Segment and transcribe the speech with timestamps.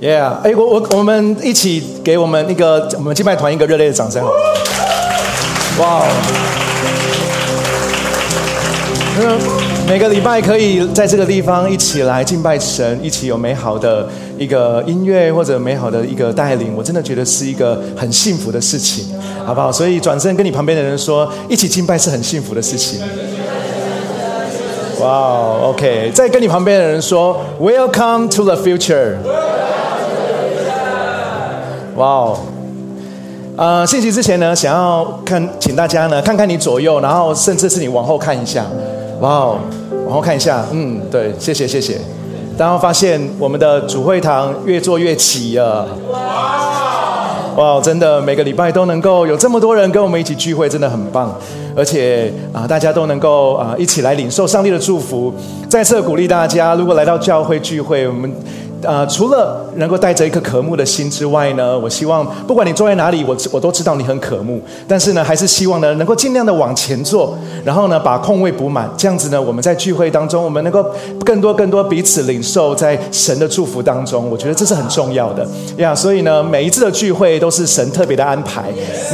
[0.00, 4.34] Yeah，哎，我我我们一起给我们那个我们敬拜团一个热烈的掌声，好吗？
[5.78, 6.06] 哇！
[9.20, 9.38] 嗯，
[9.86, 14.08] 每个礼拜可以在这个地方一起来敬拜神，一起有美好的
[14.38, 19.04] 一个音乐或者美好的一个带领，我真的觉得是一个很幸福的事情，
[19.44, 19.70] 好不好？
[19.70, 23.02] 所以转身跟你旁边的人说，一起敬拜是很幸福的事情。
[25.00, 29.16] 哇，OK，再跟你旁边的人说，Welcome to the future。
[32.00, 32.38] 哇哦，
[33.58, 38.64] 呃，信息之前呢，想要看，请大家呢看看你左右，然后甚至是你往后看一下。
[39.20, 39.58] 哇哦，
[40.06, 41.98] 往后看一下，嗯，对，谢谢谢谢。
[42.56, 45.86] 然后发现我们的主会堂越做越齐了。
[46.10, 51.30] 哇，哇真的每个礼拜都能够有这么多人跟我们一起聚会，真的很棒。
[51.76, 55.30] 而且啊，大家都能够啊一起来领受上帝的祝福。
[55.68, 58.34] 再次鼓励大家，如果来到教会聚会，我们。
[58.82, 64.62] 呃，除了能够带着一颗渴慕的心之外呢，我希望不管你坐在哪里，我我都知道你很渴慕。
[64.88, 68.90] 但是呢，还是希望呢，能够尽量的往前坐，然后呢，把空位补满。
[68.96, 70.82] 这样子呢，我们在聚会当中，我们能够
[71.24, 74.30] 更多更多彼此领受在神的祝福当中。
[74.30, 75.94] 我觉得这是很重要的呀。
[75.94, 78.64] 所以呢，每一次的聚会都是神特别的安排。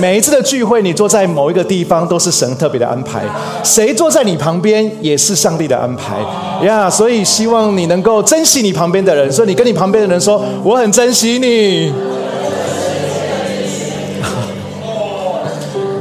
[0.01, 3.25] 每一次的聚会，你坐在某一个地方都是神特别的安排。
[3.65, 6.17] 谁坐在你旁边也是上帝的安排
[6.65, 6.89] 呀。
[6.89, 9.29] 所以希望你能够珍惜你旁边的人。
[9.33, 9.56] 所以你。
[9.57, 11.91] 跟你旁边的人说，我很珍惜你。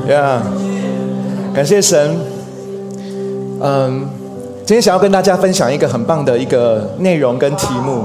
[0.11, 0.43] 呀，
[1.53, 2.17] 感谢神。
[3.61, 4.07] 嗯，
[4.65, 8.03] 今天想要跟大家分享一个很棒的一个内容跟题目。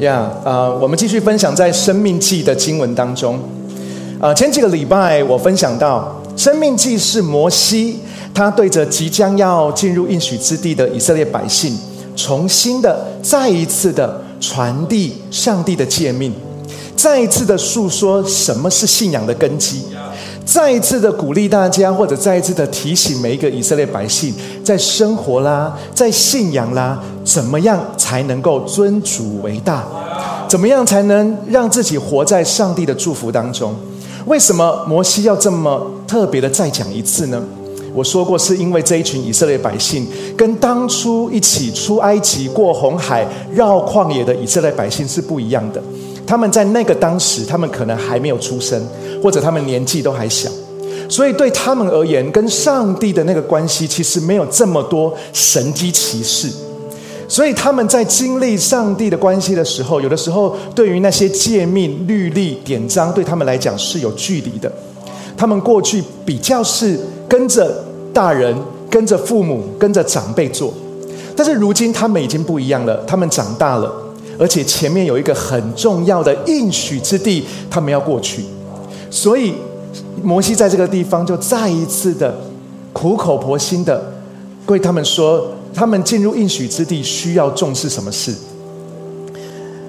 [0.00, 3.38] 呀，啊，我们继续分享在《生命记》的经文当中。
[4.20, 7.98] 啊，前几个礼拜我分享到，《生命记》是摩西
[8.34, 11.74] 他对着即将要进入应许之地的以色列百姓，
[12.14, 14.20] 重新的再一次的。
[14.42, 16.34] 传递上帝的诫命，
[16.96, 19.84] 再一次的诉说什么是信仰的根基，
[20.44, 29.84] 再一次的鼓励大家，或者再一次的提醒每一个以色列百姓，在生活啦，在信仰啦，怎么样才能够尊主为大？
[30.48, 33.72] 怎么样才能让自己活在上帝的祝福当中？
[34.26, 37.40] 为什么摩西要这么特别的再讲一次呢？
[37.94, 45.82] 我说过，是因为这一群以色列百姓跟当初一起出埃及、过红海、绕旷野的以色列百姓是不一样的。
[46.26, 48.80] 他们在那个当时，他们可能还没有出生，
[49.22, 50.48] 或者他们年纪都还小，
[51.08, 56.48] 所以对他们而言，跟上帝的那个关系其实没有这么多神机骑士。
[57.28, 64.70] 所以他们在经历上帝的关系的时候，有的时候对于那些诫命、律例、典章，对他们来讲是有距离的。
[65.36, 66.98] 他们过去比较是
[67.28, 68.56] 跟着大人、
[68.90, 70.72] 跟着父母、跟着长辈做，
[71.34, 72.96] 但是如今他们已经不一样了。
[73.06, 73.90] 他们长大了，
[74.38, 78.44] 而且前面有一个很重要的应许之地，他们要过去。
[79.10, 79.54] 所以
[80.22, 82.34] 摩西在这个地方就再一次的
[82.92, 84.12] 苦口婆心的
[84.66, 88.34] 对他们说：他们进入应许之地需要重视什么事？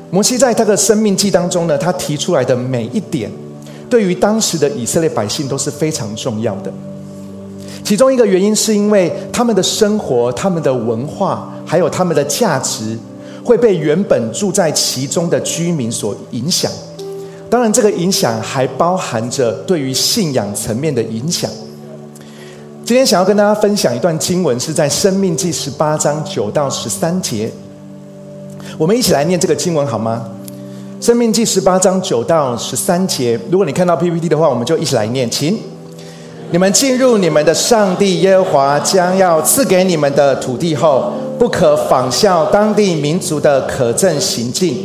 [0.10, 3.30] 摩西在他的生命记当中呢，他提出来的每一点。
[3.94, 6.74] 对于当时的以色列百姓都是非常重要的。
[7.84, 12.98] 其中一个原因是因为他们的生活、他们的文化，还有他们的价值，
[13.44, 16.72] 会被原本住在其中的居民所影响。
[17.52, 21.48] 当然，这个影响还包含着对于信仰层面的影响。
[22.84, 27.52] 今天想要跟大家分享一段经文，是在《生命记》十八章九到十三节。
[28.76, 30.28] 我们一起来念这个经文好吗？
[31.04, 35.30] 生命记十八章九到十三节，如果你看到 PPT 的话，我们就一起来念。
[35.30, 35.60] 请
[36.52, 44.78] 你们进入你们的上帝耶和华将要赐给你们的土地后，不可仿效当地民族的可憎行径。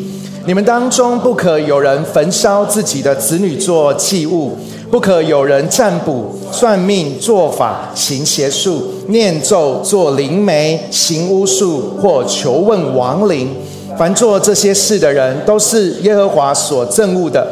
[0.45, 4.59] 你们当中不可有人焚烧自己的子女做祭物，
[4.91, 13.55] 不可有人占卜、算命、做法、行邪术、念咒、做灵媒、行巫术或求问亡灵。
[13.99, 17.45] 凡做这些事的人，都是耶和华所憎恶的。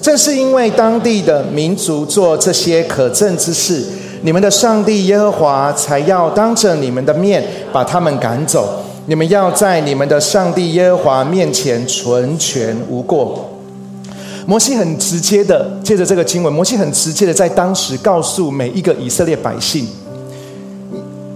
[0.00, 3.84] 正是因为当地的民族做这些可憎之事，
[4.22, 8.82] 你们的上帝耶和华才要当着你们的面把他们赶走。
[9.04, 13.50] 你们要在你们的上帝耶和华面前纯全无过。
[14.46, 19.86] 摩西很直接的借着这个经文，摩西很直接的在当时告诉每一个以色列百姓。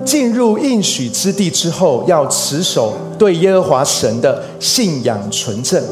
[0.04, 5.82] 进入应许之地之后，要持守对耶和华神的信仰纯正，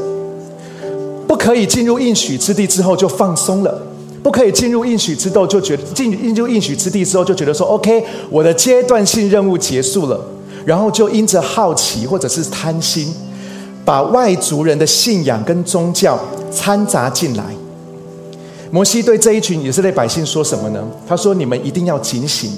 [1.26, 3.82] 不可以进入应许之地之后就放松了，
[4.23, 10.20] 不可以进入应许之后就觉进进入应许之地之后就觉得说，OK，我的阶段性任务结束了，
[10.65, 13.12] 然后就因着好奇或者是贪心，
[13.85, 16.19] 把外族人的信仰跟宗教
[16.53, 17.44] 掺杂进来。
[18.70, 20.82] 摩西对这一群以色列百姓说什么呢？
[21.06, 22.50] 他说：“你们一定要警醒，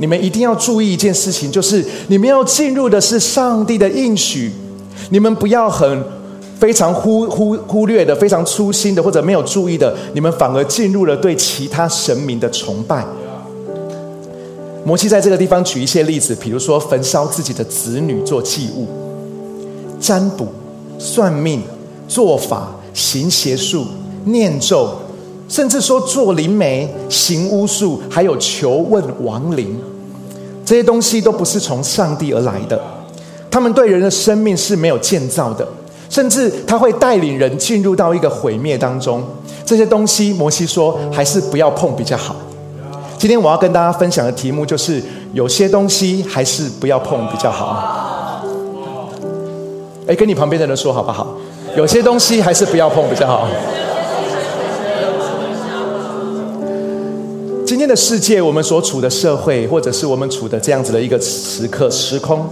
[0.00, 4.50] 你们一定要注意一件事情，就是你们要进入的是上帝的应许，
[5.10, 6.02] 你们不要很
[6.58, 13.04] 非常忽忽忽略的、非常粗心的或者没有注意的，你们反而进入了对其他神明的崇拜。”
[14.86, 18.88] 摩西在这个地方举一些例子，比如说焚烧自己的子女做祭物、
[20.00, 20.48] 占卜、
[20.98, 21.62] 算命、
[22.08, 23.84] 做法、行邪术、
[24.24, 24.88] 念咒。
[25.48, 29.76] 甚至说做灵媒、行巫术，还有求问亡灵，
[30.70, 32.80] 这些东西都不是从上帝而来的。
[33.50, 35.66] 他们对人的生命是没有建造的，
[36.08, 39.20] 甚至他会带领人进入到一个毁灭当中。
[39.66, 42.36] 这些东西，摩西说还是不要碰比较好。
[43.18, 45.02] 今天我要跟大家分享的题目就是：
[45.32, 48.44] 有些东西还是不要碰比较好。
[50.06, 51.26] 哎，跟你旁边的人说好不好？
[51.76, 53.48] 有些东西还是不要碰比较好。
[57.70, 62.44] 今天的世界，我们所处的社会，或者是我们处的这样子的一个时刻、时空，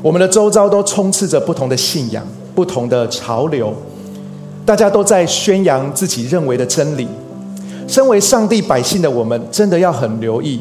[0.00, 3.70] 我们的周遭都充斥着不同的信仰、不同的潮流，
[4.64, 7.06] 大家都在宣扬自己认为的真理。
[7.86, 10.58] 身为上帝百姓的我们，真的要很留意，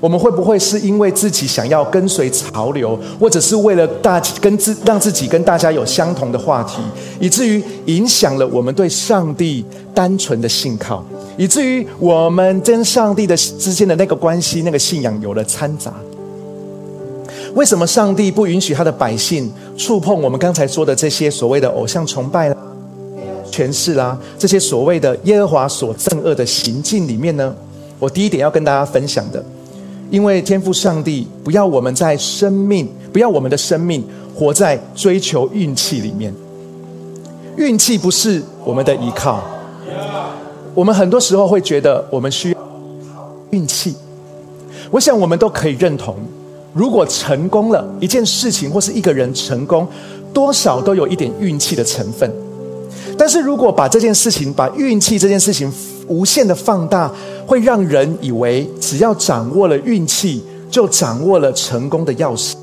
[0.00, 6.78] 我们会不会是因为自己想要跟随潮流，或者是为了大跟自让自己跟大家有相同的话题，
[7.20, 9.62] 以至于影响了我们对上帝
[9.94, 11.04] 单纯的信靠。
[11.36, 15.92] 以至于我们跟上帝的之间的那个关系、那个信仰有了掺杂。
[17.54, 22.56] 为什么上帝不允许他的百姓触碰我们刚才说的这些所谓的偶像崇拜啦、
[23.50, 27.54] 权势啦这些所谓的耶和华所憎恶的行径里面呢？
[27.98, 29.42] 我第一点要跟大家分享的，
[30.10, 34.04] 因为天赋上帝不要我们在生命，不要我们的生命
[34.34, 36.34] 活在追求运气里面。
[37.56, 39.42] 运气不是我们的依靠。
[40.76, 42.58] 我们很多时候会觉得我们需要
[43.50, 43.94] 运气，
[44.90, 46.14] 我想我们都可以认同，
[46.74, 49.88] 如果成功了一件事情或是一个人成功，
[50.34, 52.30] 多少都有一点运气的成分。
[53.16, 55.72] 但是如果把这件事情把运气这件事情
[56.08, 57.10] 无限的放大，
[57.46, 62.54] 会让人以为只要掌握了运气，就掌握了成功的钥匙，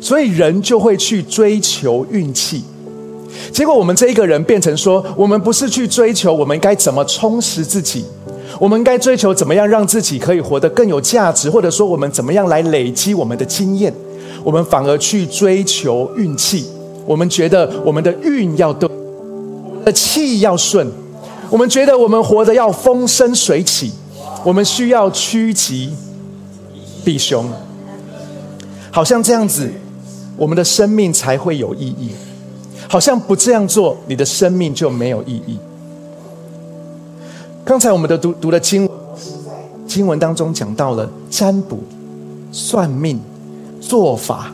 [0.00, 2.62] 所以人就会去追求运气。
[3.52, 8.04] 结果我们这一个人变成说，我们不是去追求我们该怎么充实自己，
[8.58, 13.92] 我们该追求怎么样让自己可以活得更有价值，或者说我们怎么样来累积我们的经验，
[14.44, 16.66] 我们反而去追求运气。
[17.06, 18.88] 我们觉得我们的运要对，
[19.84, 20.86] 的气要顺，
[21.48, 23.90] 我们觉得我们活得要风生水起，
[24.44, 25.92] 我们需要趋吉
[27.04, 27.50] 避凶，
[28.92, 29.68] 好像这样子，
[30.36, 32.10] 我们的生命才会有意义。
[32.90, 35.56] 好像不这样做，你的生命就没有意义。
[37.64, 38.90] 刚才我们的读读的经文
[39.86, 41.78] 经文当中讲到了占卜、
[42.50, 43.20] 算命、
[43.80, 44.52] 做法、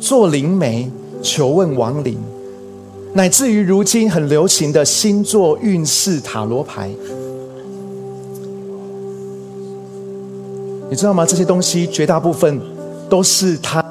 [0.00, 0.90] 做灵媒、
[1.22, 2.16] 求问亡灵，
[3.12, 6.88] 乃至于如今很流行的星座运势塔罗牌，
[10.88, 11.26] 你知道吗？
[11.26, 12.58] 这些东西绝大部分
[13.10, 13.84] 都是他。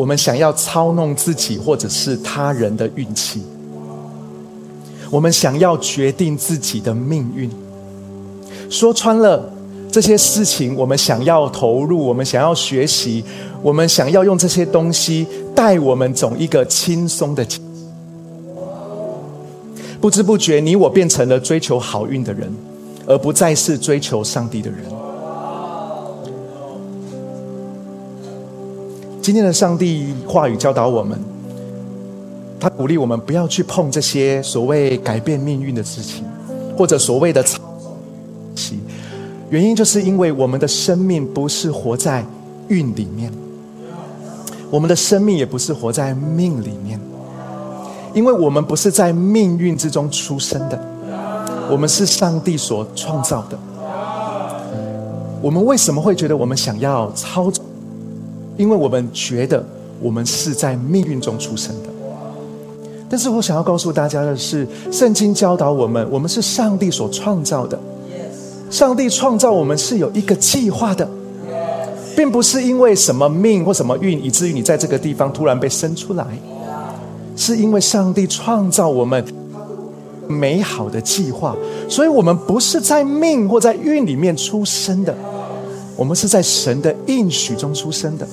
[0.00, 3.42] 我们想要操弄自己或者是他人的运气，
[5.10, 7.50] 我们想要决定自己的命运。
[8.70, 9.52] 说穿了，
[9.92, 13.22] 这些事情我们想要投入，我们想要学习，
[13.60, 17.46] 我们想要用这些东西带我们走一个轻松的。
[20.00, 22.50] 不知不觉，你我变成了追求好运的人，
[23.06, 24.78] 而不再是追求上帝的人。
[29.22, 31.18] 今天的上帝话语教导我们，
[32.58, 36.24] 他鼓励我们不要去碰这些所谓改变命运的事情，
[36.76, 37.60] 或者所谓的操
[39.50, 42.24] 原因就是因为我们的生命不是活在
[42.68, 43.30] 运里面，
[44.70, 46.98] 我们的生命也不是活在命里面，
[48.14, 50.80] 因为我们不是在命运之中出生的，
[51.70, 53.58] 我们是上帝所创造的。
[55.42, 57.64] 我们为什么会觉得我们想要操纵？
[58.60, 59.64] 因为我们觉得
[60.02, 61.88] 我们是在命运中出生的，
[63.08, 67.80] 但是我想要告诉大家的是，圣经教导我们，我们是上帝所创造的。
[68.70, 71.08] 上帝创造我们是有一个计划的，
[72.14, 76.26] 并不是因为什么命或什么运，以至于你在这个地方突然被生出来，
[77.36, 79.24] 是因为上帝创造我们
[80.28, 81.56] 美好的计划，
[81.88, 85.16] 所以我们不是在命或在运里面出生的。
[86.00, 88.26] 我们是在神的应许中出生的，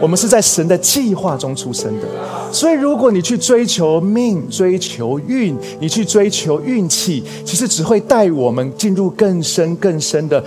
[0.00, 2.08] 我们是在神的计划中出生的。
[2.50, 10.42] 所以，如果你去追求命、追求运，你去追求运气，其实只会带我们进入更深更深的。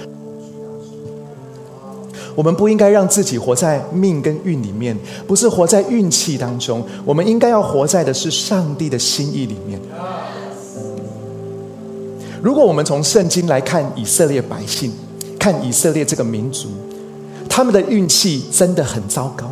[2.36, 6.86] 我们不应该让自己活在命跟运里面，不是活在运气当中。
[7.06, 9.80] 我们应该要活在的是上帝的心意里面。
[12.42, 14.92] 如果我们从圣经来看以色列百姓，
[15.46, 16.70] 看以色列这个民族，
[17.48, 19.46] 他们的运气真的很糟糕。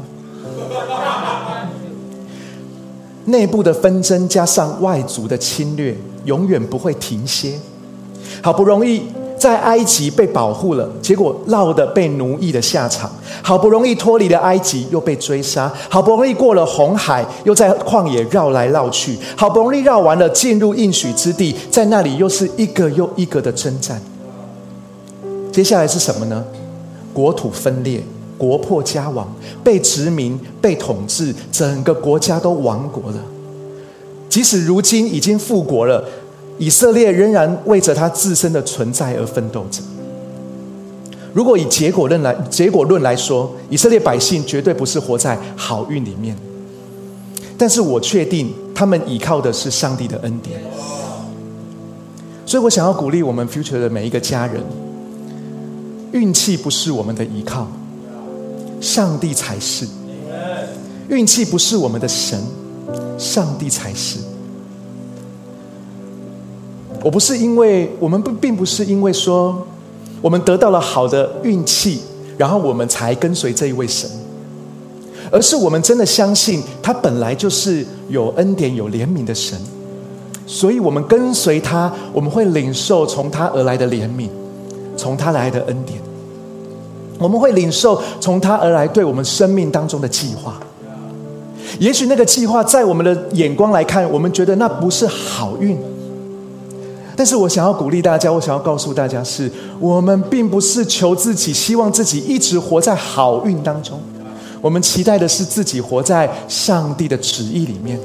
[3.25, 5.95] 内部的纷争加上外族的侵略，
[6.25, 7.53] 永远不会停歇。
[8.41, 9.03] 好不容易。
[9.37, 13.11] 在埃及被保护了，结果落得被奴役的下场。
[13.41, 19.17] 好不容易脱离了埃及，又被追杀；好不容易过了红海，又在旷野绕来绕去。
[19.35, 24.01] 好不容易绕完了，进入应许之地，在那里又是一个又一个的征战。
[25.53, 26.43] 接下来是什么呢？
[27.13, 28.03] 国土分裂，
[28.37, 29.33] 国破家亡，
[29.63, 33.17] 被殖民、被统治，整个国家都亡国了。
[34.27, 36.03] 即使如今已经复国了。
[36.59, 39.81] 以色列仍然为着他自身的存在而奋斗着。
[41.33, 46.37] 如果以结果论来结果论来说，以色列百姓绝对不是活在好运里面。
[47.57, 50.61] 但是我确定他们依靠的是上帝的恩典。
[52.45, 54.61] 所以我想要鼓励我们 Future 的每一个家人，
[56.13, 57.67] 运气不是我们的依靠，
[58.79, 59.85] 上帝才是。
[61.09, 62.39] 运气不是我们的神，
[63.17, 64.19] 上帝才是。
[67.03, 69.67] 我不是因为我们不，并不是因为说
[70.21, 71.99] 我们得到了好的运气，
[72.37, 74.09] 然后我们才跟随这一位神，
[75.29, 79.59] 而是我们真的相信他本来就是有恩典、有怜悯的神，
[80.45, 84.29] 所以我们跟随他，我们会领受从他而来的怜悯，
[84.95, 85.99] 从他来的恩典，
[87.19, 90.59] 我们会领受从他而来对我们生命当中的计划。
[91.79, 95.77] 也许那个计划在我们的眼光来看，我们觉得那不是好运。
[97.15, 103.99] 但是我想要鼓励大家，我想要告诉大家，是我们并不是求自己，希望自己一直活在好运当中。
[104.61, 107.99] 我们期待的是自己活在上帝的旨意里面。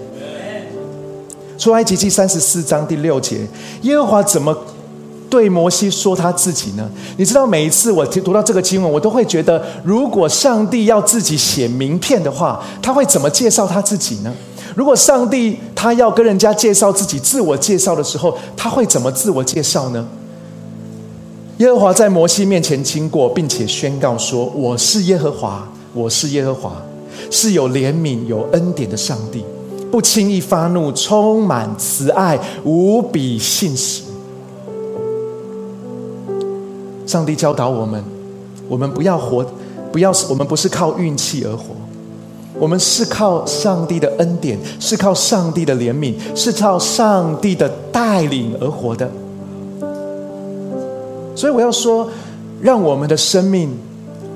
[1.57, 3.47] 出埃及记三十四章第六节，
[3.83, 4.57] 耶和华怎么
[5.31, 6.89] 对摩西说他自己呢？
[7.17, 14.33] 你知道，每一次我读到这个经文，我都会觉得，如果上帝要自己写名片的话，他会怎么介绍他自己呢？
[14.75, 20.07] 如果上帝他要跟人家介绍自己、自我介绍的时候，他会怎么自我介绍呢？
[21.59, 26.73] 耶和华在摩西面前经过，并且宣告说：“我是耶和华，我是耶和华，
[27.31, 29.45] 是有怜悯、有恩典的上帝，
[29.91, 34.03] 不轻易发怒，充满慈爱，无比信实。”
[37.09, 38.05] 上帝教导我们：
[38.69, 39.43] 我们不要活，
[39.91, 41.75] 不要我们不是靠运气而活。
[42.61, 49.11] 我们是靠上帝的恩典，是靠上帝的怜悯，是靠上帝的带领而活的。
[51.35, 52.11] 所以我要说，
[52.61, 53.71] 让我们的生命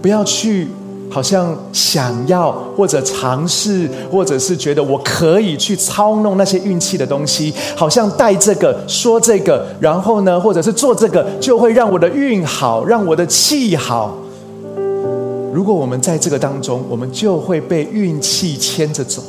[0.00, 0.68] 不要去
[1.12, 14.16] 好像想要或者尝试，或者是觉得我可以去操弄那些运气的东西，好像带这个说这个，然后呢，或者是做这个，就会让我的运好，让我的气好。
[15.52, 19.22] 如果我们在这个当中，我们就会被运气牵着走。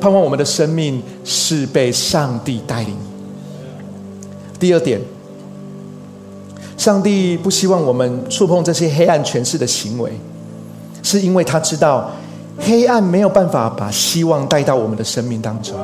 [0.00, 2.94] 盼望我们的生命是被上帝带领。
[4.60, 5.00] 第二点，
[6.76, 10.10] 上帝不希望我们触碰这些黑暗权势的行为，
[11.02, 12.10] 是因为他知道
[12.58, 15.76] 黑暗没有办法把希望带到我们的生命当中，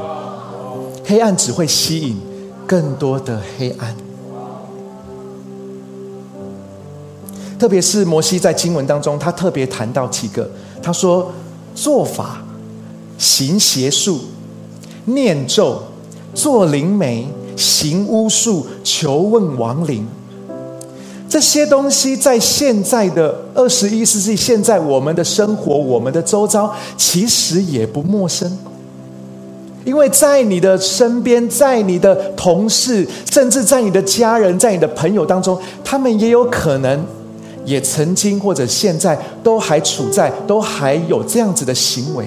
[1.04, 2.21] 黑暗只会吸引
[2.66, 3.95] 更多的黑暗。
[7.59, 10.49] 特别是摩西在经文当中，他特别谈到几个，
[10.80, 11.33] 他说：
[11.75, 12.40] 做法、
[13.18, 14.21] 行邪术、
[15.07, 15.83] 念咒、
[16.35, 17.26] 做灵媒、
[17.57, 20.07] 行巫术、求问亡灵，
[21.28, 28.50] 这些东西在现在的二十一世纪，现在我们的生活、我们的周遭，其实也不陌生，
[29.85, 37.04] 因为在你的身边，在你的同事，甚至在你的家人、在你的朋友当中，他们也有可能。
[37.64, 42.25] 也曾经或者现在都还处在，都还有这样子的行为，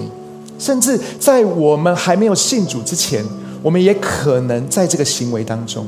[0.56, 3.24] 甚至在我们还没有信主之前，
[3.60, 5.84] 我们也可能在这个行为当中。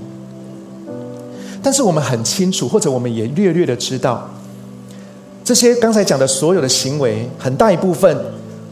[1.64, 4.30] 但是我们很清楚，或者我们也略略的知道，
[5.42, 8.16] 这些刚才讲的所有的行为，很大一部分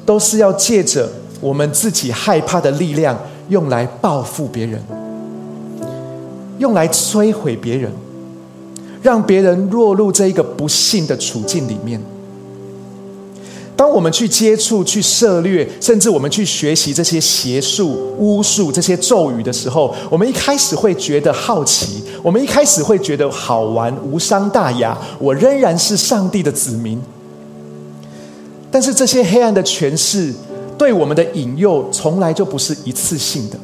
[0.07, 3.19] 都是要借着我们自己害怕的力量，
[3.49, 4.81] 用来报复别人，
[6.59, 7.91] 用来摧毁别人。
[9.03, 12.01] 让别人落入这一个不幸的处境里面。
[13.83, 24.97] 当我们去接触、去涉略，甚至我们去学习这些邪术、巫术、这些咒语的时候，我们一开始会觉得好奇，我们一开始会觉得好玩、无伤大雅。
[25.19, 26.97] 我仍然是上帝的子民，
[28.71, 30.33] 但是这些黑暗的权势
[30.79, 33.59] 对我们的引诱，从来就不是一次性的。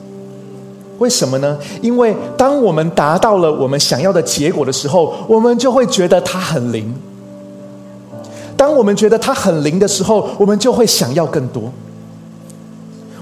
[0.99, 1.57] 为什么呢？
[1.81, 6.93] 因为当我们达到了我们想要的结果的时候，我们就会觉得它很灵。
[8.59, 11.73] 当我们觉得它很灵的时候，我们就会想要更多。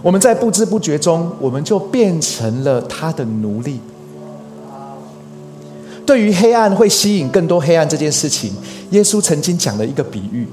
[0.03, 3.79] 我们在不知不觉中，我们就变成了他的奴隶。
[6.07, 8.53] 对于黑暗会吸引更多黑暗这件事情，
[8.91, 10.47] 耶稣曾经讲了一个比喻，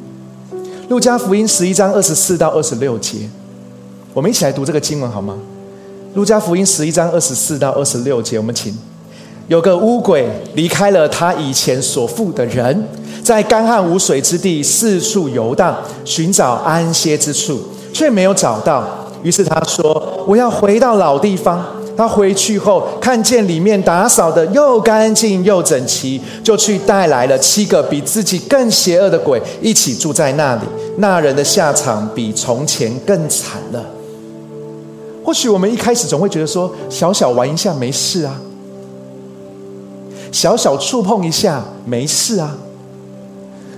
[0.90, 3.30] 《路加福音》十一章二十四到二十六节，
[4.14, 5.38] 我们一起来读这个经文好吗？
[6.16, 8.78] 《路加福音》十一章二十四到二十六节，我们请。
[9.50, 12.88] 有个乌鬼离开了他以前所负的人，
[13.24, 17.60] 在干旱无水之地四处游荡，寻找安歇之处，
[17.94, 18.84] 却没有找到。
[19.24, 21.66] 于是他说：“我要回到老地方。”
[21.96, 30.62] 他回去后，看见里面打扫的又干净又整齐，就去带来了七个比自己更邪恶的鬼一起住在那里。
[30.98, 33.86] 那人的下场比从前更惨了。
[35.24, 38.42] 或许我们一开始总会觉得说：“小小玩一下没事啊。”
[40.34, 42.58] 小小触碰一下没事啊，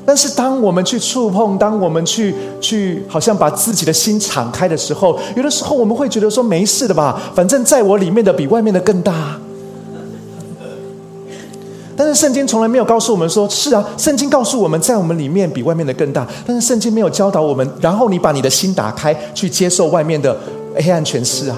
[0.05, 9.38] 但是当我们去触碰，当我们去去，好像把自己的心敞开的时候，有的时候我们会觉得说没事的吧，反正在我里面的比外面的更大。
[11.97, 20.38] 但是圣经从来没有告诉我们说，是啊，圣经告诉我们在我们里面比外面的更大，但是圣经没有教导我们，然后你把你的心打开，去接受外面的
[20.75, 21.57] 黑暗权势啊。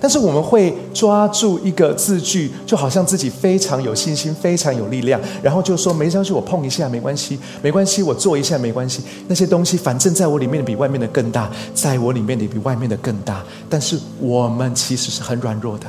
[0.00, 9.02] 但是我们会抓住一个字句，就好像自己非常有信心、非常有力量，然后就说没关系，我碰一下没关系，没关系，我做一下没关系。
[9.28, 13.44] 那些东西反正在我里面的比外面的更大，在我里面的比外面的更大。
[13.68, 15.86] 但是我们其实是很软弱的，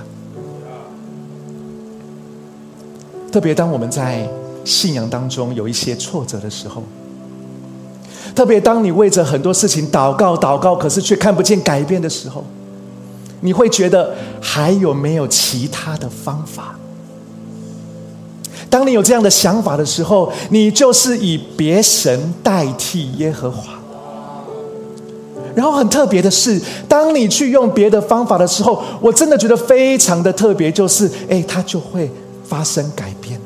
[3.31, 4.27] 特别当我们在
[4.65, 6.83] 信仰当中有一些挫折的时候，
[8.35, 12.43] 特别当你为着很多事情祷告、祷告，可是却看不见改变的时候。
[13.41, 16.75] 你会觉得还有没有其他的方法？
[18.69, 23.73] 当你有这样的想法的时候，你就是以别神代替耶和华。
[25.53, 32.09] 然后很特别的是，当你去用别的方法的时候，我真的觉得非常的特别，就是哎，它就会
[32.45, 33.37] 发生改变。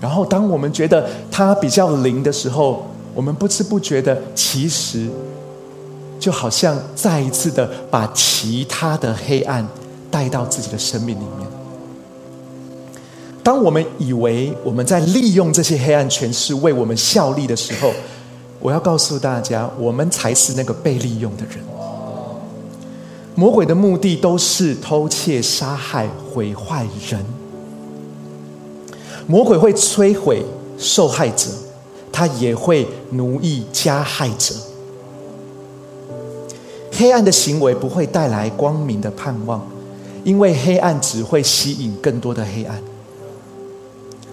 [0.00, 5.08] 然后当我们觉得它比较灵的时候，我们不知不觉的其实。
[6.18, 9.66] 就好像再一次的把其他的黑暗
[10.10, 11.48] 带到自己的生命里面。
[13.42, 17.92] 当我们以为我们在利用这些黑暗权势为我们效力的时候，
[18.60, 21.58] 我要告诉大家，我们才是那个被利用的人。
[23.34, 27.24] 魔鬼的目的都是偷窃、杀害、毁坏人。
[29.26, 30.44] 魔鬼会摧毁
[30.76, 31.48] 受害者，
[32.10, 34.54] 他也会奴役加害者。
[36.98, 39.64] 黑暗的行为不会带来光明的盼望，
[40.24, 42.76] 因为黑暗只会吸引更多的黑暗。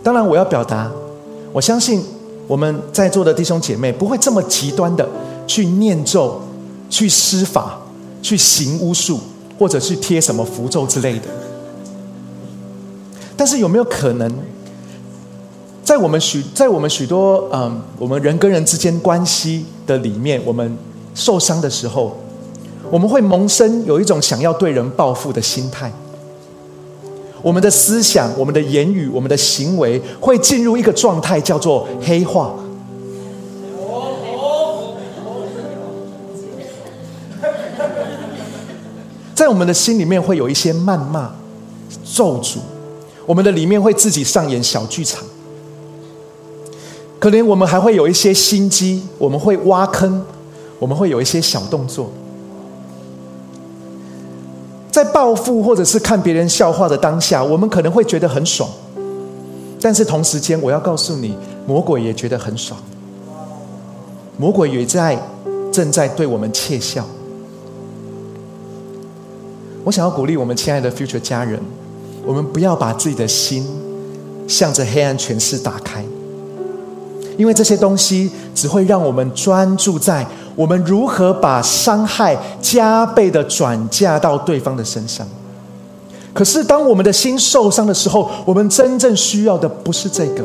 [0.02, 0.92] 当然，我要表达，
[1.54, 2.04] 我相信
[2.48, 5.08] 我们在座的弟兄姐妹不会这么极端的
[5.46, 6.42] 去念咒、
[6.90, 7.80] 去施法、
[8.24, 9.20] 去行巫术，
[9.60, 11.26] 或者去贴什么符咒之类的。
[13.38, 14.32] 但是，有没有可能，
[15.84, 20.76] 在我们许在我们许多嗯，我们人跟人之间关系的里面，我们
[21.14, 22.18] 受伤的时候？
[22.92, 25.92] 我们会萌生有一种想要对人报复的心态，
[27.42, 32.54] 我们的思想、我们的言语、我们的行为会进入一个状态，叫做黑化。
[39.34, 41.30] 在我们的心里面会有一些谩骂、
[42.06, 42.58] 咒诅，
[43.26, 45.24] 我们的里面会自己上演小剧场，
[47.20, 50.24] 可能我们还会有一些心机，我们会挖坑，
[50.80, 52.10] 我们会有一些小动作。
[55.16, 58.70] 在报复或者是看别人笑话的当下，我们可能会觉得很爽，
[59.80, 61.34] 但是同时间，我要告诉你，
[61.66, 62.78] 魔鬼也觉得很爽，
[64.36, 65.18] 魔鬼也在
[65.72, 67.08] 正在对我们窃笑。
[69.86, 71.62] 我想要鼓励我们亲爱的 future 家人，
[72.26, 73.66] 我们不要把自己的心
[74.50, 76.04] 向着黑暗权势打开，
[77.38, 80.28] 因为这些东西只会让我们专注在。
[80.56, 85.28] 我们如何把伤害加倍的转嫁到对方的身上？
[86.34, 90.44] 可是当我们的心受伤的时候，我们真正需要的不是这个。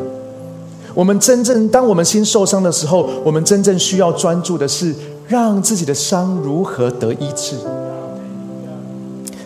[0.95, 4.95] 我们真正当我们心受伤的时候，我们真正需要专注的是
[5.29, 7.57] 让自己的伤如何得医治。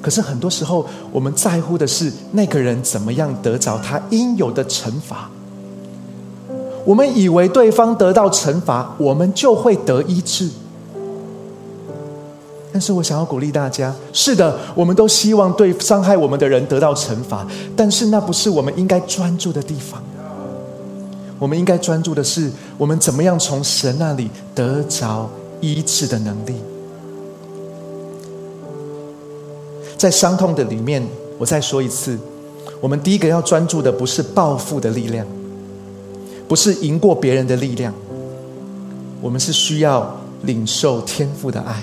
[0.02, 5.30] 可是很多时候，我们在乎的是那个人怎么样得着他应有的惩罚。
[6.84, 10.48] 我们以为对方得到惩罚，我们就会得医治。
[12.72, 20.02] 但是我想要鼓励大家：是的，我们都希望对伤害我们的人得到惩罚，但是那不是我们应该专注的地方。
[21.38, 25.28] 我们应该专注的是，我们怎么样从神那里得着
[25.60, 26.54] 医治的能力。
[29.96, 31.06] 在伤痛的里面，
[31.38, 32.18] 我再说一次，
[32.80, 35.26] 我们第一个要专注的不是报复的力量，
[36.46, 37.92] 不是赢过别人的力量，
[39.20, 41.82] 我们是需要领受天赋的爱，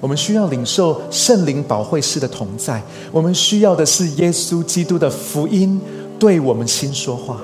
[0.00, 5.80] 我们需要领受圣灵保惠师的同在，我们需要的是耶稣基督的福音
[6.18, 7.40] 对我们心说话。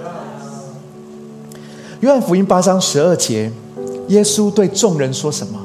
[2.01, 3.51] 约翰福音八章十二节，
[4.09, 5.59] 耶稣对众人说什么？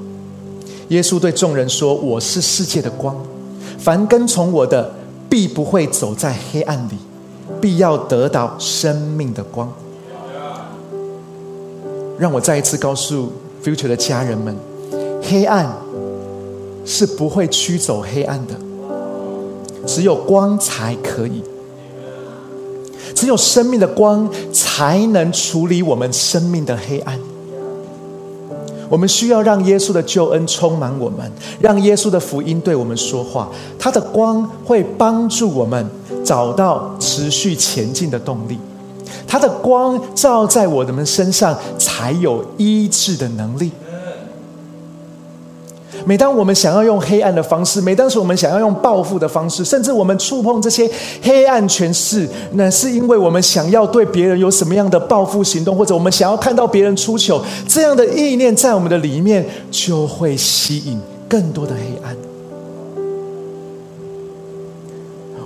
[0.88, 3.15] 耶稣对众人说：“我是世界的光。”
[3.80, 4.94] 凡跟从我的，
[5.30, 6.96] 必不会走在黑暗里，
[7.62, 9.72] 必要得到生命的光。
[12.21, 13.31] 让我再一次告诉
[13.63, 14.55] Future 的家人们：
[15.23, 15.67] 黑暗
[16.86, 18.53] 是不会驱走黑暗的，
[19.88, 21.41] 只有光才可以。
[23.15, 27.19] 只有生命的光才能处理我们生命的黑暗。
[28.88, 31.19] 我们需要让耶稣的救恩充满我们，
[31.60, 33.49] 让耶稣的福音对我们说话。
[33.79, 35.89] 他的光会帮助我们
[36.23, 38.60] 找到持续前进的动力。
[39.32, 43.72] 他的光照在我们身上，才有医治的能力。
[46.06, 50.91] 每当我们想要用黑暗的方式，每当是我们想要用报复的方式，甚至我们触碰这些
[51.22, 62.17] 黑暗权势，那是因为我们想要对别人有什么样的报复行动，或者我们想要看到别人出糗，这样的意念在我们的里面，就会吸引更多的黑暗。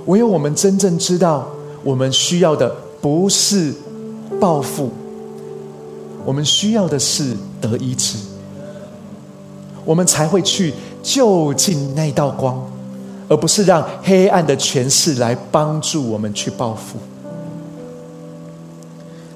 [0.08, 1.48] 唯有我们真正知道，
[1.84, 3.74] 我们需要的不是
[4.40, 4.92] 报复，
[6.26, 8.18] 我们需要的是得医治。
[9.84, 12.60] 我们才会去就近那道光，
[13.28, 16.98] 而不是让黑暗的权势来帮助我们去报复。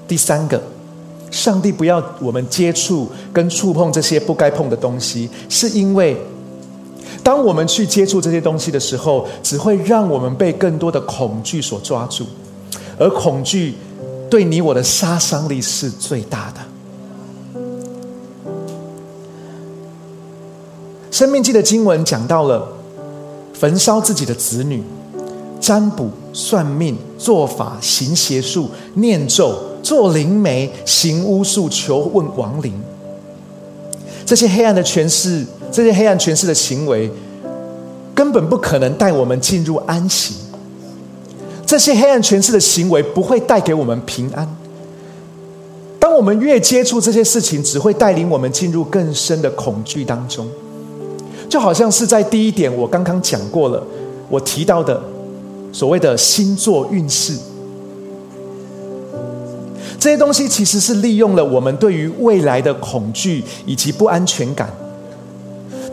[0.08, 0.60] 第三个，
[1.30, 6.16] 上帝不要我们接触跟触碰这些不该碰的东西，是因为
[7.22, 12.26] 当我们去接触这些东西的时候，只会让我们被更多的恐惧所抓住，
[13.00, 13.74] 而恐惧
[14.28, 16.60] 对你我的杀伤力是最大的。
[21.10, 22.68] 生命记的经文讲到了
[23.54, 24.82] 焚烧自己的子女、
[25.58, 32.72] 占卜、算命、做法、行邪术、念咒、做灵媒、行巫术、求问亡灵，
[34.26, 37.10] 这些黑暗的权势，这些黑暗权势的行为，
[38.14, 40.34] 根本不可能带我们进入安息。
[41.70, 44.56] 这些黑暗权势的行为不会带给我们平安。
[46.00, 50.48] 当我们越接触这些事情，只会带领我们进入更深的恐惧当中。
[51.48, 53.80] 就好像是在第一点，我刚刚讲过了，
[54.28, 55.00] 我提到的
[55.70, 57.38] 所谓的星座运势，
[60.00, 64.68] 这些东西其实是利用了我们对于未来的恐惧以及不安全感，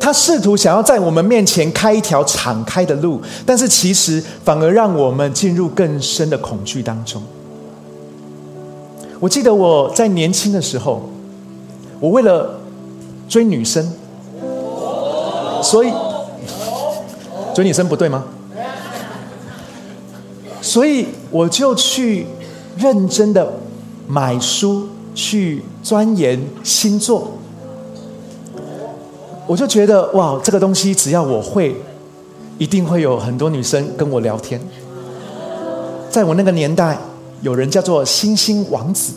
[0.07, 7.21] 他试图想要在我们面前开一条敞开的路，但是其实反而让我们进入更深的恐惧当中。
[9.19, 11.09] 我记得我在年轻的时候，
[11.99, 12.57] 我为了
[13.27, 13.85] 追女生。
[15.61, 15.91] 所以
[17.53, 18.23] 追女生不对吗？
[20.61, 22.25] 所以我就去
[22.77, 23.51] 认真的
[24.07, 27.33] 买书，去钻研星座。
[29.47, 31.73] 我就觉得哇，这个东西只要我会，
[32.57, 34.59] 一定会有很多女生跟我聊天。
[36.09, 36.97] 在我那个年代，
[37.41, 39.13] 有人叫做星星王子。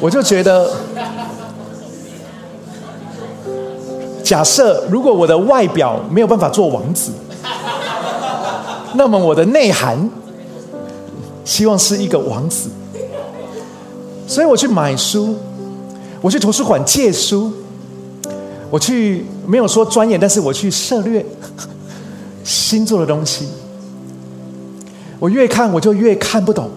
[0.00, 0.70] 我就觉得，
[4.24, 7.12] 假设如果我的外表没有办法做王子，
[8.94, 10.10] 那么我的内涵
[11.44, 12.68] 希望是一个王子。
[14.26, 15.36] 所以我去买书，
[16.20, 17.52] 我去图书馆借书，
[18.70, 21.24] 我去没有说专业，但是我去涉略
[22.42, 23.48] 星座的东西。
[25.18, 26.68] 我越看我就越看不懂，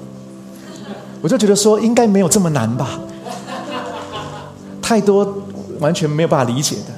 [1.22, 3.00] 我就觉得说应该没有这么难吧。
[4.82, 5.42] 太多
[5.80, 6.94] 完全没有办法理解的，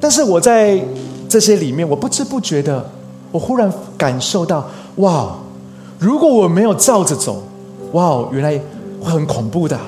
[0.00, 0.82] 但是我在
[1.28, 2.90] 这些里面，我不知不觉的，
[3.30, 5.36] 我忽然感受到，哇，
[5.98, 7.44] 如果我没有照着走，
[7.92, 8.60] 哇，原来
[9.04, 9.78] 会很恐怖的。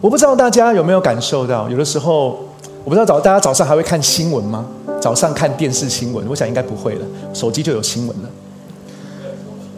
[0.00, 2.38] 我不知道大家有没有感受到，有的时候，
[2.84, 4.64] 我不知道早大家早上还会看新闻吗？
[5.00, 8.28] 早上看电视新闻，我想应该不会了，手机就有新闻了。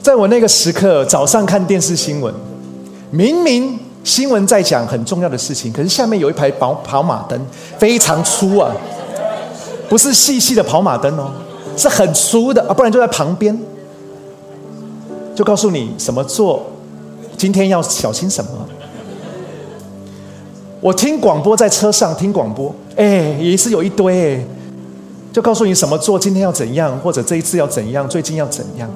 [0.00, 2.32] 在我那个时刻，早上看电视新闻，
[3.10, 3.78] 明明。
[4.04, 7.40] 新闻在讲很重要的事情，可是下面有一排跑跑马灯，
[7.78, 8.70] 非常粗啊，
[9.88, 11.30] 不是细细的跑马灯哦，
[11.74, 13.58] 是很粗的啊，不然就在旁边，
[15.34, 16.66] 就告诉你什么做，
[17.44, 18.50] 今天要小心什么。
[20.80, 24.42] 我听广播在车上听广播，哎，也是有一堆，
[25.30, 28.90] 就告诉你什么做，今天要怎样，或者这一次要怎样，最近要怎样。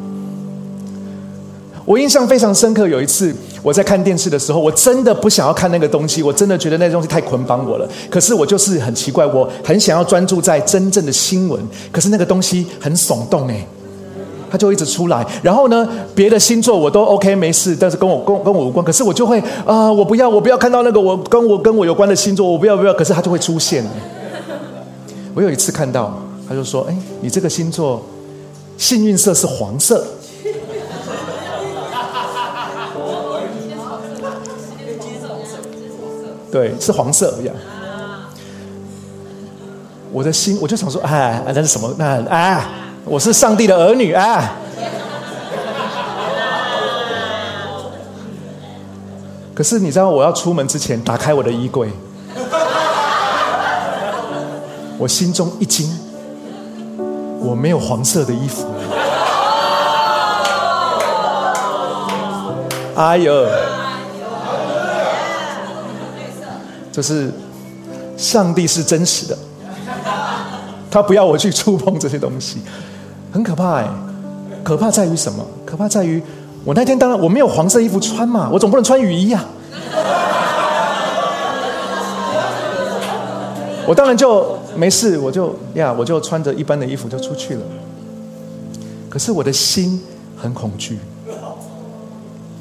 [1.85, 7.87] 我印象非常深刻，有一次我在看电视的时候，我真的不想要看那个东西，我真的觉得那东西太捆绑我了。
[8.09, 13.67] 可是我就是很奇怪，我很想要专注在真正的新闻，可是那个东西很耸动哎，
[14.51, 15.27] 它就一直出来。
[15.43, 18.85] 然后呢，别的星座我都 OK 没事，但是跟我跟跟我无关。
[18.85, 22.95] 可是我就会啊，我不要，我不要看到那个我跟我跟我有关的星座，我不要不要。
[22.95, 23.85] 可是它就会出现。
[25.35, 28.03] 我有一次看到，他就说：“哎，你这个星座
[28.77, 30.05] 幸运色是黄色。”
[36.51, 37.55] 对，是黄色一样。
[40.11, 41.95] 我的心，我就想说，哎，那是什么？
[41.99, 42.65] 那哎，
[43.11, 44.55] 我是上帝的儿女啊。
[49.55, 51.91] 可是你知道，我要出门之前，打开我的衣柜，
[54.99, 55.91] 我心中一惊，
[57.41, 58.67] 我没有黄色的衣服。
[62.95, 63.47] 哎呦！
[66.93, 67.33] 就是
[68.17, 69.39] 上帝是真实的，
[70.91, 72.61] 他不要我去触碰这些东西，
[73.33, 73.89] 很可怕哎！
[74.65, 75.45] 可怕在于什么？
[75.65, 76.23] 可怕在于
[76.65, 79.45] 我那天当然我没有黄色衣服穿嘛，我总不能穿雨衣啊！
[83.87, 87.63] 我当然就没事，我就呀，我就穿着一般的衣服就出去了。
[89.09, 90.03] 可是我的心
[90.37, 90.99] 很恐惧，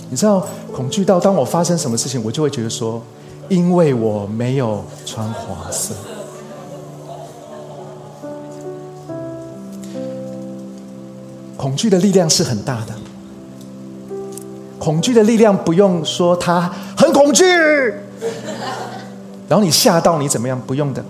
[0.10, 3.02] 你知道，恐惧到当我发生什么事情，我就会觉得说。
[3.50, 5.96] 因为我没有穿黄色，
[11.68, 12.96] 恐惧的力量是很大的。
[14.80, 17.44] 恐惧的力量不用说，它很恐惧，
[19.50, 20.58] 然后你吓到你怎么样？
[20.66, 21.04] 不用的，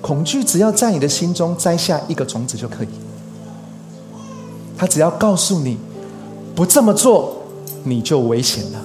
[0.00, 2.88] 恐惧只要在你的心中栽下一个种子就可以。
[4.76, 5.78] 他只要告诉你，
[6.56, 7.40] 不这么做
[7.84, 8.80] 你就危险了，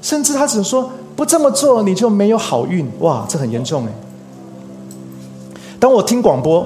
[0.00, 0.88] 甚至他只说。
[1.16, 3.26] 不这么做，你就没有好运哇！
[3.28, 3.92] 这很严重哎。
[5.80, 6.64] 当我听广播，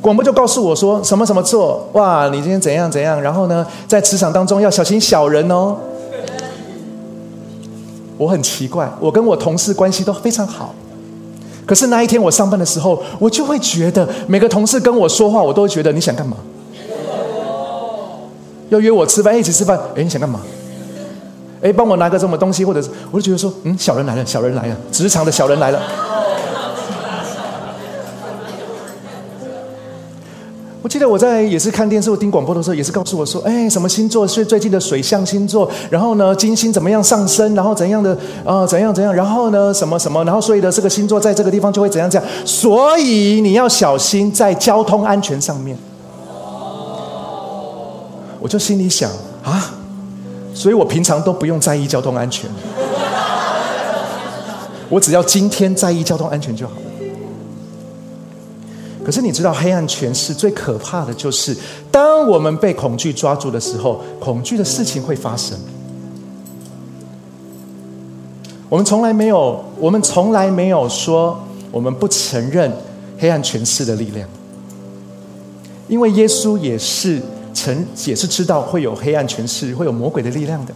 [0.00, 5.76] 广播就告诉我说什么什么做哇，你今天怎样怎样，然后呢，在职场当中要小心小人哦。
[8.16, 10.74] 我很奇怪，我跟我同事关系都非常好，
[11.64, 16.36] 可是那一天我上班的时候，我就会觉得每个同事跟我说话，我都觉得你想干嘛？
[18.70, 20.40] 要约我吃饭，一起吃饭，哎，你想干嘛？
[21.62, 25.80] 哎，帮我拿个什么东西，或者是，我就觉得说，嗯，小人来了，小人来了，职场的小人来了。
[30.80, 35.68] 我记得我在也是看电视或听广播的时候，也是告诉我说，哎，什么星座是最近的水象星座？
[35.90, 37.54] 然后呢，金星怎么样上升？
[37.54, 38.66] 然后怎样的啊？
[38.66, 39.12] 怎样怎样？
[39.12, 40.24] 然后呢，什么什么？
[40.24, 42.30] 然后所以的这个星座在这个地方就会怎样怎样？
[42.44, 45.76] 所以你要小心在交通安全上面。
[48.40, 49.10] 我就心里想
[49.42, 49.74] 啊。
[50.54, 52.50] 所以我平常都不用在意交通安全，
[54.88, 56.72] 我只要今天在意交通安全就好。
[59.08, 61.56] 可是你知道，黑暗权势最可怕的就是，
[61.90, 65.58] 当我们被恐惧抓住的时候，恐惧的事情会发生。
[68.68, 72.70] 我们从来没有，我们从来没有说我们不承认
[73.18, 74.28] 黑暗权势的力量，
[75.88, 77.18] 因为耶稣也是。
[77.54, 80.74] 曾也是知道会有黑暗权势，会有魔鬼的力量的。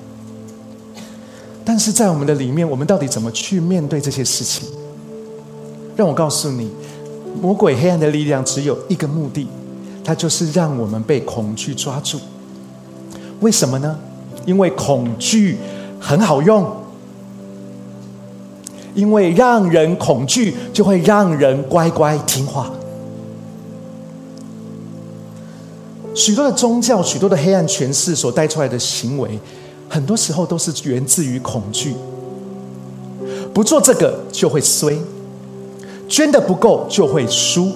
[1.66, 4.66] 但是在我们的里面，我们到底怎么去面对这些事情？
[5.95, 6.71] 让我告诉你，
[7.40, 9.47] 魔鬼黑暗的力量只有一个目的，
[10.05, 12.18] 它就是让我们被恐惧抓住。
[13.40, 13.99] 为什么呢？
[14.47, 15.57] 因为恐惧
[16.01, 16.64] 很好用，
[18.95, 22.71] 因为让人恐惧，就会让人乖乖听话。
[26.14, 29.38] 许多的宗教，许多的黑暗权势所带出来的行为，
[29.88, 31.95] 很多时候都是源自于恐惧。
[33.55, 34.97] 不做这个就会衰，
[36.12, 37.72] 捐的不够就会输，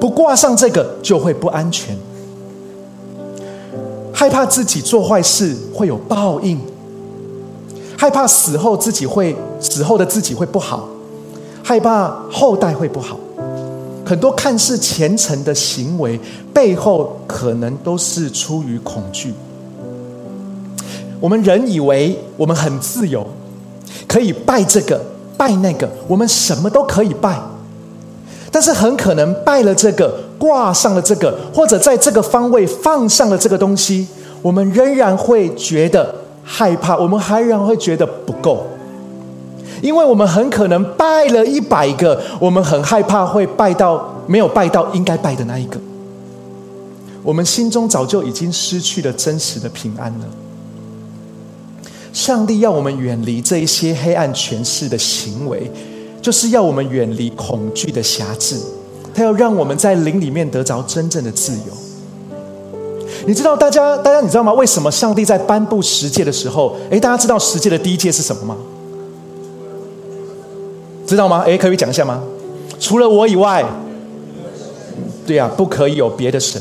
[0.00, 1.96] 不挂上这个就会不安全，
[4.12, 6.58] 害怕自己做坏事会有报应，
[7.96, 10.88] 害怕死后自己会死后的自己会不好，
[11.62, 13.16] 害怕后代会不好。
[14.04, 16.18] 很多看似虔诚的行为
[16.52, 19.32] 背后，可能都是出于恐惧。
[21.20, 23.24] 我们人以为我们很自由，
[24.08, 25.00] 可以拜这个
[25.40, 27.40] 拜那个，我们什么都可以拜。
[28.52, 34.06] 但是很可能拜了这个，挂上了这个，或者在这个方位放上了这个东西，
[34.42, 38.66] 我们仍然会觉得害怕，我们还仍然会觉得不够。
[39.80, 45.80] 因为我们很可能拜了一百个，我们很害怕会拜到没有拜到应该拜的那一个。
[47.22, 50.26] 我们心中早就已经失去了真实的平安了。
[52.12, 55.70] 上帝要我们远离这一些黑暗权势的行为，
[56.20, 58.56] 就是要我们远离恐惧的辖制。
[59.14, 61.72] 他要让我们在灵里面得着真正的自由。
[63.26, 64.52] 你知道，大家，大家，你知道吗？
[64.52, 68.56] 为什么上帝在颁布十诫的时候，诶，大家知道十诫的第一诫是什么吗？
[71.06, 71.42] 知道吗？
[71.42, 72.22] 诶，可以讲一下吗？
[72.78, 73.64] 除了我以外，
[75.26, 76.60] 对呀，不可以有别的神。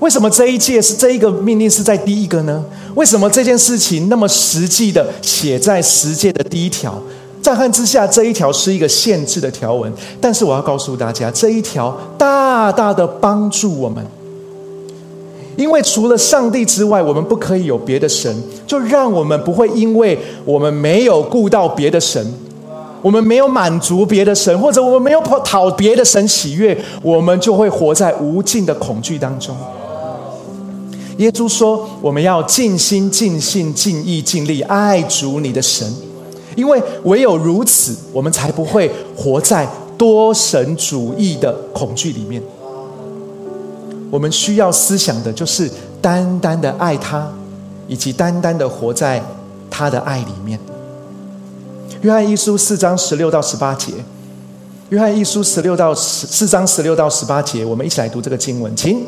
[0.00, 2.64] 为什么这一诫是这一个命令是在第一个呢？
[2.94, 6.94] 为什么这件事情那么实际的写在十诫的第一条？
[7.42, 14.02] 乍看之下，这一条是一个限制的条文，但是我要告诉大家，这一条大大的帮助我们，
[15.54, 18.34] 因为除了上帝之外，我们不可以有别的神，
[18.66, 22.24] 就让我们不会因为我们没有顾到别的神，
[23.02, 29.54] 我们没有满足别的神，或者我们没有讨别的神喜悦，我们就会活在无尽的恐惧当中。
[31.18, 35.88] 耶稣说：“我们要尽心、尽性、尽意、尽力爱主你的神，
[36.56, 42.42] 因为唯有如此，我们才不会活在多神主义的恐惧里面。
[44.10, 45.70] 我们需要思想的就是
[46.02, 47.32] 单单的爱他，
[47.86, 49.22] 以及单单的活在
[49.70, 50.58] 他的爱里面。”
[52.02, 53.92] 约翰一书四章十六到十八节，
[54.88, 59.00] 约翰一书十六到十四章十六到十八节，我们一起来读这个经文，请。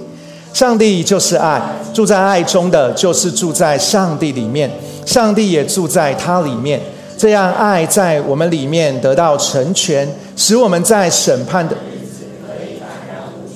[0.57, 1.61] 上帝就是爱，
[1.92, 4.71] 住在爱中的，就是住在上帝里面，
[5.05, 6.81] 上帝也住在他里面。
[7.19, 11.77] 这样，爱在我们里面得到成全，使我们在审判的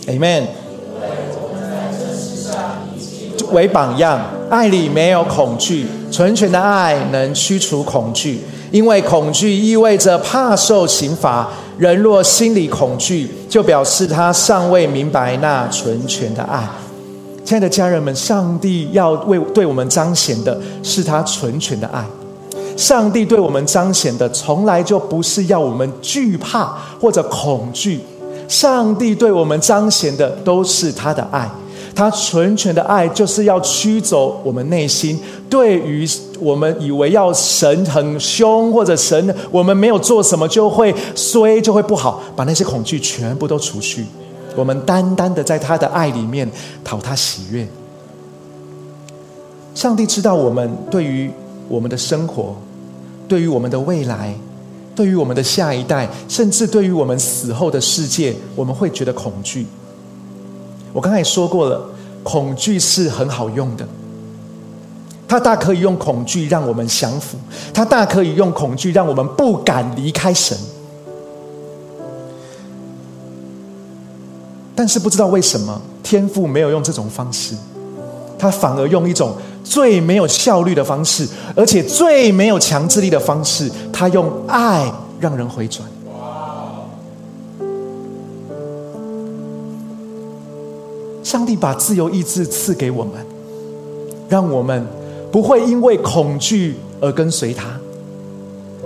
[0.09, 0.43] Amen。
[3.51, 11.49] 为榜样，爱里没有恐惧，纯全的爱能驱除恐惧，因为恐惧意味着怕受刑罚。
[11.79, 16.63] 人若心里恐惧，就表示他尚未明白那纯全的爱。
[17.51, 22.07] 亲爱的家人们，上帝要为对我们彰显的是他纯全的爱。
[22.77, 26.67] 上帝对我们彰显的，从来就不是要我们惧怕
[27.01, 27.99] 或者恐惧。
[28.47, 31.51] 上帝对我们彰显的都是他的爱。
[31.93, 36.09] 他纯全的爱，就是要驱走我们内心对于
[36.39, 44.05] 我们以为要神很凶，或者神我们没有做什么就会衰就会不好，把那些恐惧全部都除去。
[44.57, 46.51] 我们单单的在他的爱里面
[46.85, 47.67] 讨他喜悦。
[49.75, 51.31] 上帝知道我们对于
[51.69, 52.57] 我们的生活，
[53.29, 54.35] 对于我们的未来，
[54.95, 59.67] 对于我们的下一代，甚至对于我们死后的世界，我们会觉得恐惧。
[60.93, 61.81] 我刚才也说过了，
[62.23, 63.87] 恐惧是很好用的，
[65.29, 67.39] 他大可以用恐惧让我们降服，
[67.73, 70.59] 他大可以用恐惧让我们不敢离开神。
[74.81, 77.55] 但是不知道为什么天父没有用这种方式，
[78.38, 84.90] 他反而用一种最没有效率的方式，而且最没有强制力的方式，他用爱
[85.21, 85.87] 让人回转。
[91.23, 93.12] 上帝把自由意志赐给我们，
[94.31, 94.87] 让我们
[95.31, 97.66] 不会因为恐惧而跟随他。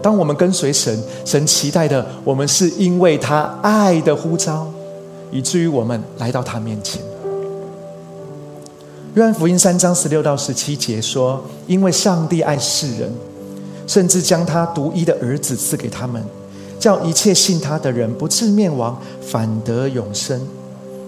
[0.02, 4.66] 当我们跟随神，神期待的，我们是因为他爱的呼召。
[5.34, 7.02] 以至于我们来到他面前。
[9.14, 13.12] 约翰福音三章十六到十七节说：“因为上帝爱世人，
[13.84, 16.24] 甚至将他独一的儿子赐给他们，
[16.78, 20.40] 叫一切信他的人不至灭亡，反得永生。”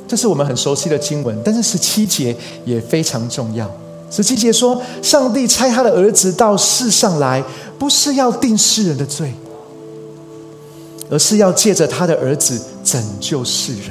[0.08, 3.70] 这是我们很熟悉的经文，但是十七节也非常重要。
[4.10, 7.42] 十七节说：“上帝差他的儿子到世上来，
[7.78, 9.32] 不是要定世人的罪，
[11.10, 13.90] 而是要借着他的儿子拯救世人。”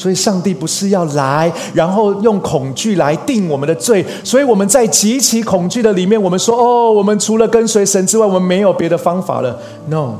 [0.00, 4.02] 所以，上帝不是要来，然后用恐惧来定我们的罪。
[4.24, 10.14] 所以，我们在极其恐惧的里面，我们说：“哦，我们除了跟随神之外，我们没有别的方法了。” No，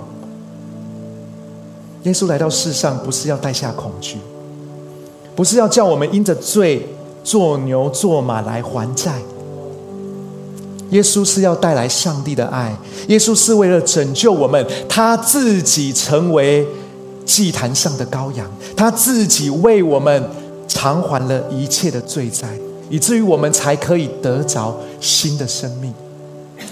[2.02, 4.18] 耶稣来到世上不是要带下恐惧，
[5.34, 6.86] 不是要叫我们因着罪
[7.24, 9.12] 做牛做马来还债。
[10.90, 12.76] 耶稣是要带来上帝的爱，
[13.08, 16.66] 耶稣是为了拯救我们，他自己成为
[17.30, 18.44] 祭坛上的羔羊，
[18.76, 20.20] 他自己为我们
[20.66, 22.48] 偿还了一切的罪债，
[22.88, 25.94] 以至于我们才可以得着新的生命。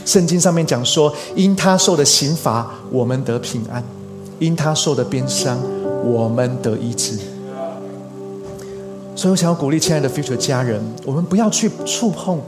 [0.04, 3.80] 圣经上面讲说，因他受的刑罚，我们得平安；
[4.40, 5.56] 因他受的鞭伤，
[6.04, 7.16] 我们得医治。
[9.14, 12.40] 所以我想要鼓励亲爱的 future 家人，我们不要去触碰。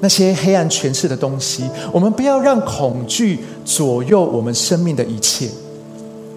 [0.00, 5.48] 那些黑暗权势的东西，我们不要让恐惧左右我们生命的一切。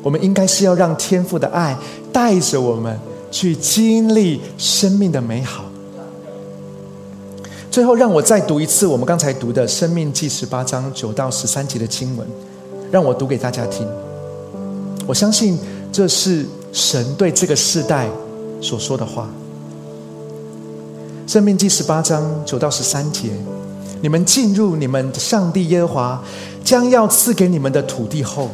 [0.02, 1.78] 我们应该是要让天父的爱
[2.12, 2.99] 带着我们
[3.30, 5.66] 去经历生命的美好。
[7.70, 12.28] 最后，让我再读一次我们刚才读的《生命记》十八章九到十三节的经文，
[12.91, 13.88] 让我读给大家听。
[15.08, 15.58] 我相信
[15.91, 18.10] 这是神对这个世代
[18.62, 19.30] 所说的话。
[21.26, 23.30] 生命记十八章九到十三节，
[24.02, 26.22] 你们进入你们上帝耶和华
[26.66, 28.49] 将要赐给你们的土地后，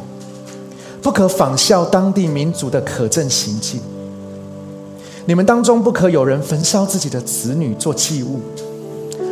[1.02, 3.80] 不可仿效当地民族的可憎行径。
[5.26, 8.40] 你们当中不可有人焚烧自己的子女做祭物，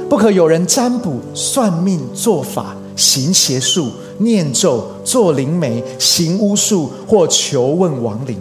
[0.09, 8.39] 不可有人占卜、算命、做法、行邪术、念咒、做灵媒、行巫术或求问亡灵。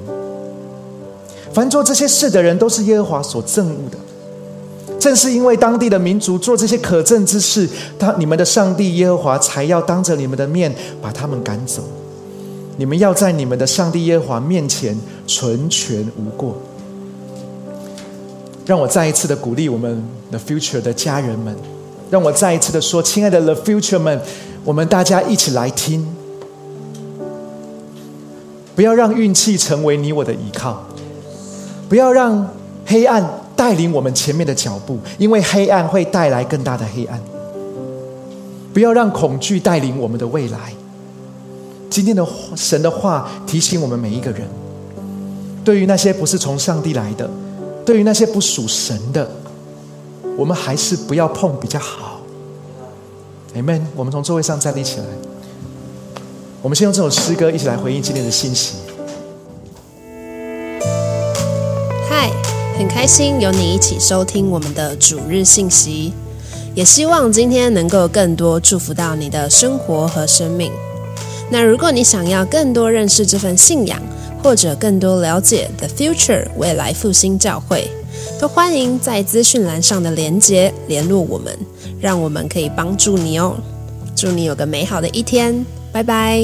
[1.54, 3.98] 凡做这些事的人，都是耶和华所憎恶的。
[5.00, 11.82] 正是因为当地的民族做这些可憎之事，他你们的上帝耶和华才要当着你们的面把他们赶走。
[12.78, 14.98] 你们要在你们的上帝耶和华面前
[15.28, 16.56] 纯全无过。
[18.66, 21.56] 让我再一次的鼓励我们的 future 的家人们，
[22.10, 24.20] 让我再一次的说，亲爱的 the future 们，
[24.64, 26.06] 我们大家一起来听，
[28.76, 30.84] 不要让运气成为你我的依靠，
[31.88, 32.50] 不要让
[32.86, 33.42] 黑暗。
[33.58, 37.18] 带领我们前面的脚步，因为黑暗会带来更大的黑暗。
[38.74, 40.74] 不要让恐惧带领我们的未来。
[41.90, 42.26] 今天的
[42.56, 44.48] 神的话提醒我们每一个人：，
[45.64, 47.30] 对于那些不是从上帝来的，
[47.86, 49.30] 对于那些不属神的，
[50.38, 52.20] 我们还是不要碰比较好。
[53.56, 53.82] Amen。
[53.96, 55.06] 我们从座位上站立起来，
[56.62, 58.76] 我们先用这首诗歌一起来回应今天的信息。
[62.10, 62.30] 嗨
[62.78, 66.12] 很开心有你一起收听我们的主日信息，
[66.74, 70.72] 也希望今天能够更多祝福到你的生活和生命。
[71.52, 74.02] 那如果你想要更多认识这份信仰，
[74.42, 77.88] 或者更多了解 The Future 未来复兴教会，
[78.40, 81.58] 都欢迎在资讯栏上的连接联络我们，
[82.00, 83.56] 让我们可以帮助你哦。
[84.16, 86.44] 祝你有个美好的一天，拜拜。